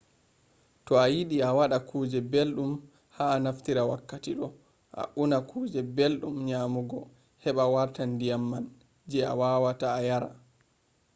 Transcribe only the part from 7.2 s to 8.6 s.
heɓa warta ndiyam